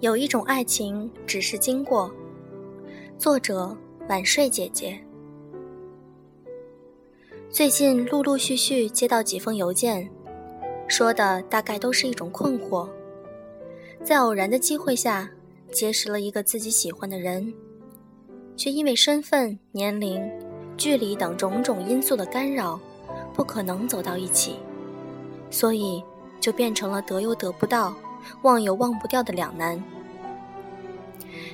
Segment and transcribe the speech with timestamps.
[0.00, 2.08] 有一种爱情只是经过。
[3.18, 3.76] 作者：
[4.08, 4.96] 晚睡姐姐。
[7.50, 10.08] 最近陆陆续续接到几封邮件，
[10.86, 12.88] 说的大概都是一种困惑。
[14.04, 15.28] 在偶然的机会下，
[15.72, 17.52] 结识了一个自己喜欢的人，
[18.56, 20.22] 却因为身份、年龄、
[20.76, 22.78] 距离等种种因素的干扰，
[23.34, 24.60] 不可能走到一起，
[25.50, 26.00] 所以
[26.38, 27.96] 就变成了得又得不到。
[28.42, 29.82] 忘又忘不掉的两难。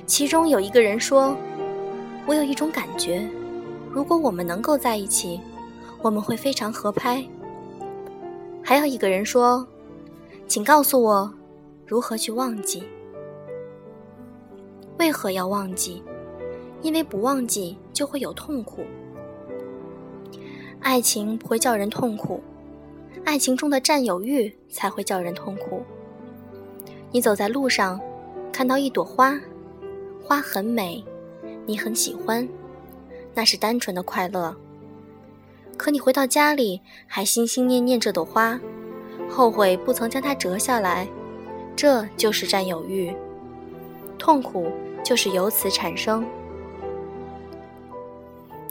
[0.07, 1.35] 其中有一个人说
[2.27, 3.27] ：“我有一种感觉，
[3.91, 5.39] 如果我们能够在一起，
[6.01, 7.25] 我们会非常合拍。”
[8.63, 9.67] 还有一个人说
[10.47, 11.33] ：“请告诉我，
[11.87, 12.83] 如何去忘记？
[14.99, 16.03] 为何要忘记？
[16.81, 18.85] 因为不忘记就会有痛苦。
[20.81, 22.41] 爱情不会叫人痛苦，
[23.23, 25.81] 爱情中的占有欲才会叫人痛苦。”
[27.11, 27.99] 你走在路上，
[28.51, 29.39] 看到一朵花，
[30.27, 31.03] 花很美，
[31.67, 32.47] 你很喜欢，
[33.35, 34.55] 那是单纯的快乐。
[35.77, 38.59] 可你回到家里，还心心念念这朵花，
[39.29, 41.07] 后悔不曾将它折下来，
[41.75, 43.13] 这就是占有欲，
[44.17, 44.71] 痛苦
[45.03, 46.25] 就是由此产生。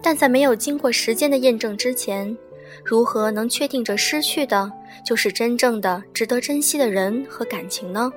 [0.03, 2.37] 但在没有经过时间的验证之前，
[2.85, 4.71] 如何能确定这失去的
[5.07, 8.11] 就是真正的值得珍惜的人和感情呢？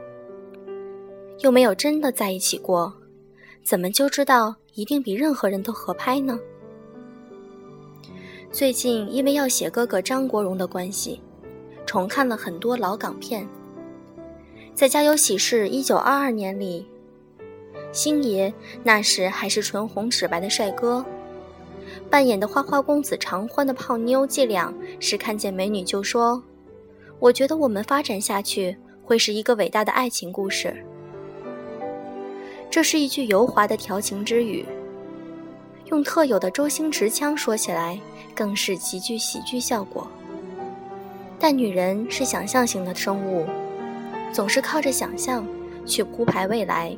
[1.41, 2.91] 又没有真的在一起过，
[3.67, 6.39] 怎么就知道一定比任何人都合拍呢？
[8.49, 11.21] 最近因为要写哥哥张国荣的关系，
[11.85, 13.45] 重看了很多老港片。
[14.73, 16.87] 在《家有喜事》一九二二年里，
[17.91, 18.53] 星爷
[18.85, 21.05] 那时还是唇红齿白的帅哥，
[22.09, 26.41] 扮演的花花公子常欢的泡妞伎俩是看见美女就说
[27.19, 30.73] ：“我觉得我们发展下去会是一个伟大的爱情故事。”
[32.69, 34.65] 这是一句油滑的调情之语，
[35.85, 37.99] 用特有的周星驰腔说起来，
[38.35, 40.07] 更是极具喜剧效果。
[41.39, 43.45] 但女人是想象型的生物，
[44.33, 45.47] 总是靠着想象
[45.85, 46.95] 去铺排未来，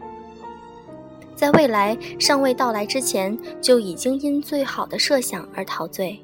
[1.35, 6.19] 在未来尚未到来之前，就已经因最好的设想而陶醉。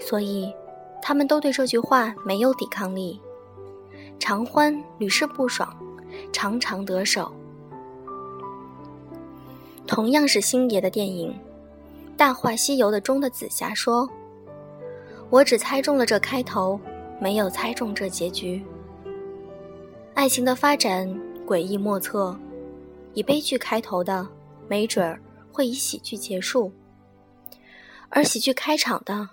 [0.00, 0.52] 所以，
[1.02, 3.20] 他们都对这句话没有抵抗力。
[4.18, 5.68] 常欢屡试不爽，
[6.32, 7.30] 常常得手。
[9.86, 11.30] 同样是星爷的电影，
[12.16, 14.08] 《大话西游》的中的紫霞说
[15.30, 16.78] ：“我只猜中了这开头，
[17.20, 18.62] 没有猜中这结局。
[20.14, 21.08] 爱情的发展
[21.46, 22.36] 诡异莫测，
[23.14, 24.26] 以悲剧开头的，
[24.66, 25.20] 没准儿
[25.52, 26.72] 会以喜剧结束；
[28.08, 29.28] 而喜剧开场的，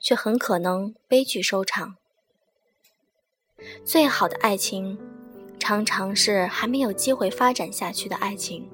[0.00, 1.96] 却很可能悲剧收场。
[3.84, 4.98] 最好的爱情，
[5.58, 8.66] 常常是还没有机会发展下去的爱情。”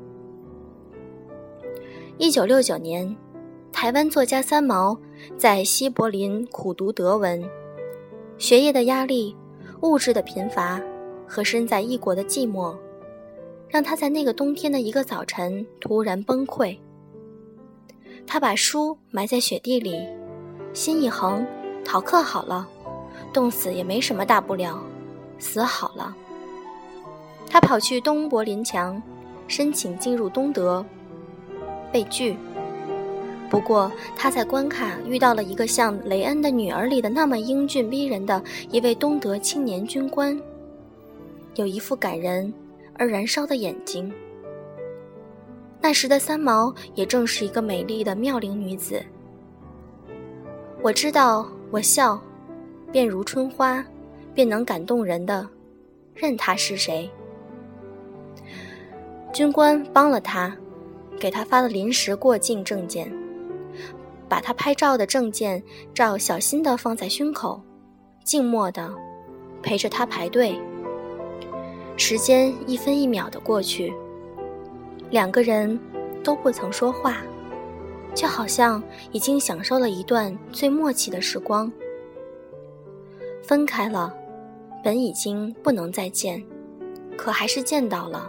[2.16, 3.16] 一九六九年，
[3.72, 4.96] 台湾作家三毛
[5.36, 7.42] 在西柏林苦读德文，
[8.38, 9.34] 学业的压力、
[9.80, 10.80] 物质的贫乏
[11.26, 12.72] 和身在异国的寂寞，
[13.68, 16.78] 让他在那个冬天的一个早晨突然崩溃。
[18.24, 19.98] 他把书埋在雪地里，
[20.72, 21.44] 心一横，
[21.84, 22.68] 逃课好了，
[23.32, 24.80] 冻死也没什么大不了，
[25.40, 26.14] 死好了。
[27.50, 29.02] 他跑去东柏林墙，
[29.48, 30.86] 申请进入东德。
[31.94, 32.36] 被拒。
[33.48, 40.36] 不过他在关卡遇到了一个像《雷恩的女儿》里的那么英俊逼人的一位东德青年军官，
[41.54, 42.52] 有一副感人
[42.98, 44.12] 而燃烧的眼睛。
[45.80, 49.00] 那时的三毛也正是一个美丽的妙龄女子。
[50.82, 52.20] 我知道，我笑，
[52.90, 53.84] 便如春花，
[54.34, 55.48] 便能感动人的，
[56.12, 57.08] 任他是谁。
[59.32, 60.56] 军官帮了他。
[61.18, 63.12] 给他发了临时过境证件，
[64.28, 65.62] 把他拍照的证件
[65.94, 67.60] 照小心地放在胸口，
[68.24, 68.92] 静默地
[69.62, 70.58] 陪着他排队。
[71.96, 73.94] 时间一分一秒的过去，
[75.10, 75.78] 两个人
[76.24, 77.18] 都不曾说话，
[78.14, 81.70] 就好像已经享受了一段最默契的时光。
[83.42, 84.12] 分开了，
[84.82, 86.42] 本已经不能再见，
[87.16, 88.28] 可还是见到了。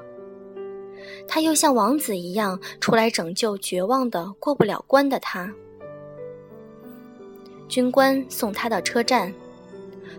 [1.28, 5.52] 他又像王子一样出来拯救绝望的过不了关的他。
[7.68, 9.34] 军官送他到车站，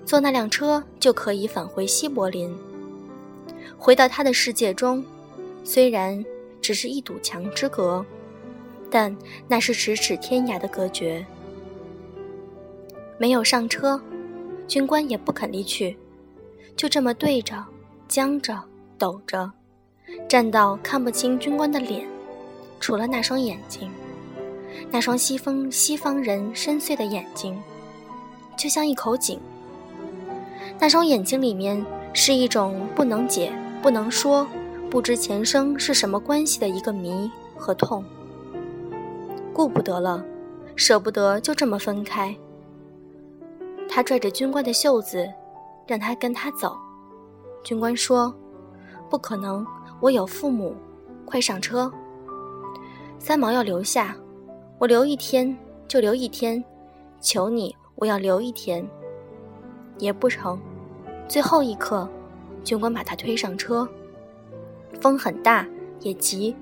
[0.04, 2.54] 坐那辆车就可以返回西柏林，
[3.78, 5.04] 回到他的世界中。
[5.62, 6.24] 虽然
[6.60, 8.04] 只是一堵墙之隔，
[8.90, 9.16] 但
[9.48, 11.24] 那是咫尺天涯的隔绝。
[13.18, 14.00] 没有上车，
[14.68, 15.96] 军官也不肯离去，
[16.76, 17.64] 就这么对着，
[18.08, 18.62] 僵着，
[18.98, 19.50] 抖着。
[20.28, 22.06] 站到看不清军官的脸，
[22.80, 23.90] 除了那双眼睛，
[24.90, 27.60] 那双西风西方人深邃的眼睛，
[28.56, 29.40] 就像一口井。
[30.78, 34.46] 那双眼睛里面是一种不能解、不能说、
[34.90, 38.04] 不知前生是什么关系的一个谜和痛。
[39.52, 40.22] 顾不得了，
[40.74, 42.36] 舍不得就这么分开。
[43.88, 45.26] 他拽着军官的袖子，
[45.86, 46.76] 让他跟他走。
[47.64, 48.34] 军官说
[49.08, 49.66] ：“不可能，
[50.00, 50.74] 我有父母，
[51.24, 51.92] 快上车。”
[53.18, 54.16] 三毛要留下，
[54.78, 55.56] 我留一天
[55.88, 56.62] 就留一天，
[57.20, 58.86] 求你，我要留一天。
[59.98, 60.60] 也不成，
[61.26, 62.06] 最后一刻，
[62.62, 63.88] 军官把他推上车。
[65.00, 65.66] 风很大，
[66.00, 66.54] 也急，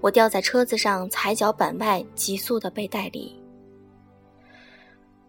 [0.00, 3.40] 我掉在车子上，踩脚板外，急速的被带离。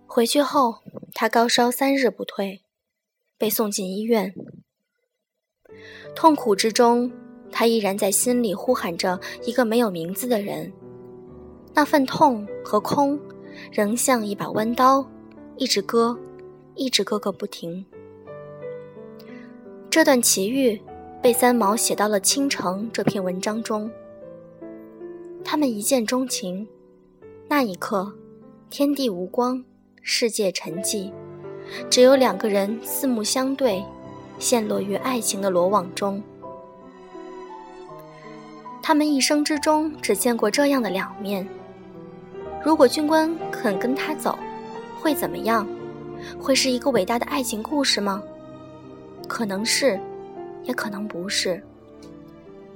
[0.08, 0.80] 回去后，
[1.14, 2.64] 他高烧三日不退，
[3.38, 4.34] 被送进医院。
[6.16, 7.12] 痛苦之中，
[7.54, 10.74] 他依然在心里呼喊着一个没有名字的人。
[11.74, 13.18] 那份痛和空，
[13.72, 15.08] 仍像一把弯刀，
[15.56, 16.18] 一直割。
[16.76, 17.86] 一直割个不停。
[19.92, 20.82] 这段奇遇
[21.22, 23.92] 被三毛写到了《倾城》这篇文章中。
[25.44, 26.68] 他们一见钟情，
[27.48, 28.12] 那一刻，
[28.72, 29.64] 天地无光，
[30.02, 31.12] 世界沉寂，
[31.92, 33.86] 只有两个人四目相对，
[34.40, 36.24] 陷落于爱情的罗网中。
[38.86, 41.48] 他们一生之中只见过这样的两面。
[42.62, 44.38] 如果军官肯跟他走，
[45.00, 45.66] 会怎么样？
[46.38, 48.22] 会是一个伟大的爱情故事吗？
[49.26, 49.98] 可能是，
[50.64, 51.64] 也可能不是。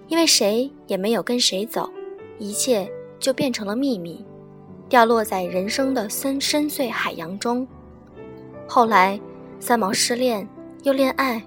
[0.08, 1.90] 因为谁也没有跟谁走，
[2.40, 2.90] 一切
[3.20, 4.26] 就变成了秘密，
[4.88, 7.68] 掉落在人生的深深邃海洋中。
[8.66, 9.20] 后来，
[9.60, 10.48] 三毛失恋，
[10.84, 11.44] 又恋爱，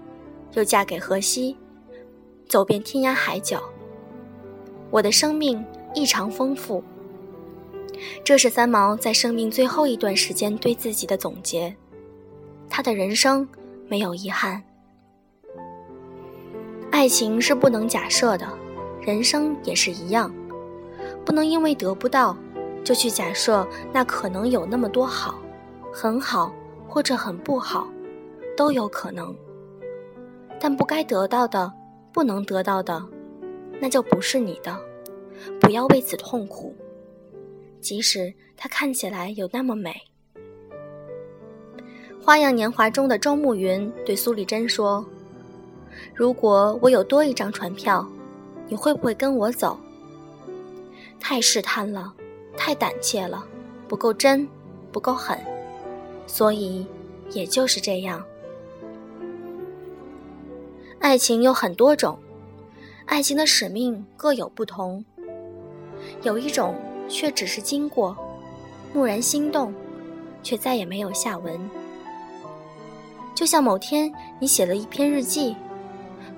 [0.53, 1.57] 又嫁给荷西，
[2.47, 3.63] 走遍天涯海角。
[4.91, 5.65] 我的生命
[5.95, 6.83] 异常丰富。
[8.25, 11.75] 这是三毛在生命最后一段时间对自己的总结。
[12.69, 13.47] 他的人生
[13.89, 14.63] 没有遗憾。
[16.91, 18.47] 爱情是不能假设的，
[19.01, 20.33] 人生也是一样，
[21.25, 22.37] 不能因为得不到，
[22.85, 25.39] 就去假设那可能有那么多好，
[25.93, 26.53] 很好
[26.89, 27.89] 或者很不好，
[28.57, 29.35] 都有可能。
[30.59, 31.73] 但不该得到的，
[32.13, 33.03] 不能得到的，
[33.81, 34.79] 那就不是你的，
[35.59, 36.75] 不要为此痛苦，
[37.81, 39.91] 即使它看起来有那么美。
[42.23, 45.05] 《花样年华》中的周慕云对苏丽珍说
[46.15, 48.07] ：“如果我有多一张船票，
[48.69, 49.81] 你会不会跟我走？”
[51.19, 52.13] 太试探了，
[52.57, 53.45] 太胆怯了，
[53.89, 54.47] 不够真，
[54.93, 55.39] 不够狠，
[56.27, 56.87] 所以
[57.31, 58.23] 也就是这样。
[60.99, 62.19] 爱情有很多种，
[63.11, 65.05] 爱情的使命各有不同。
[66.23, 66.77] 有一种
[67.09, 68.17] 却只是经过，
[68.95, 69.75] 蓦然心动，
[70.45, 71.59] 却再也没有下文。
[73.35, 75.57] 就像某天你写了一篇日记，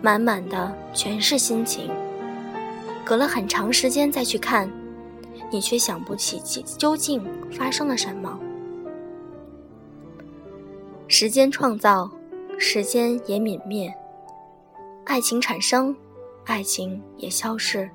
[0.00, 1.90] 满满的全是心情。
[3.04, 4.66] 隔了很长时间再去看，
[5.50, 6.40] 你却想不起
[6.78, 8.40] 究竟发生了什么。
[11.06, 12.10] 时间创造，
[12.58, 13.93] 时间也泯灭；
[15.05, 15.94] 爱情产生，
[16.44, 17.91] 爱情也消逝。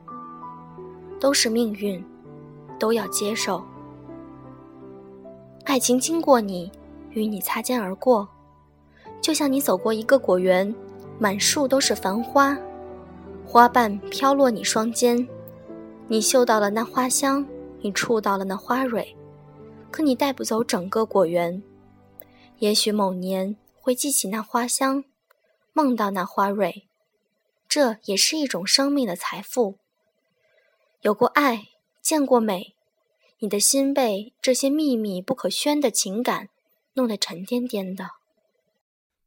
[1.19, 2.03] 都是命运，
[2.77, 3.63] 都要接受。
[5.65, 6.71] 爱情经过你，
[7.09, 8.27] 与你擦肩而过。
[9.19, 10.73] 就像你走过一个果园，
[11.17, 12.57] 满树都是繁花，
[13.45, 15.27] 花瓣飘落你双肩，
[16.07, 17.45] 你嗅到了那花香，
[17.81, 19.17] 你触到了那花蕊，
[19.89, 21.61] 可你带不走整个果园。
[22.59, 25.03] 也许某年会记起那花香，
[25.73, 26.86] 梦到那花蕊，
[27.67, 29.77] 这也是一种生命的财富。
[31.01, 31.67] 有过爱，
[32.01, 32.73] 见过美，
[33.39, 36.49] 你的心被这些秘密不可宣的情感
[36.93, 38.11] 弄得沉甸甸的。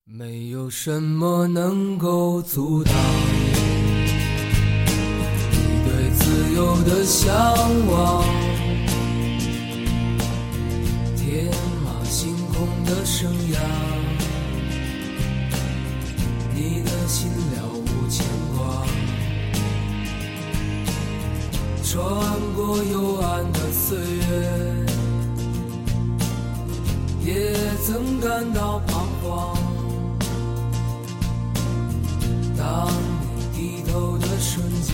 [0.05, 2.93] 没有什么能够阻挡
[5.53, 7.33] 你对自由的向
[7.87, 8.25] 往，
[11.17, 11.47] 天
[11.85, 13.59] 马行空的生涯，
[16.53, 17.31] 你的心
[18.11, 18.27] 牵
[18.57, 18.85] 挂，
[21.85, 21.95] 穿
[22.57, 24.85] 过幽暗的岁月，
[27.25, 27.55] 也
[27.87, 29.57] 曾感到彷徨。
[32.59, 32.89] 当
[33.23, 34.93] 你低头的瞬间，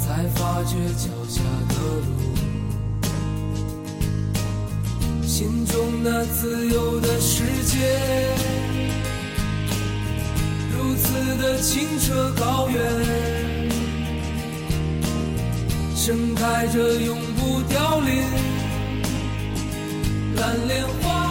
[0.00, 2.10] 才发觉脚下的路，
[5.24, 8.35] 心中那自由的世界，
[11.36, 12.82] 的清澈高原，
[15.94, 18.22] 盛开着永不凋零
[20.36, 21.25] 蓝莲花。